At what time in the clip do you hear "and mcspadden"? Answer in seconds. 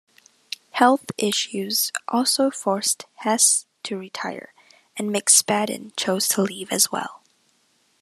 4.97-5.95